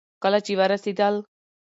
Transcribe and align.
کله 0.23 0.39
چې 0.45 0.53
ورسېدل 0.59 1.15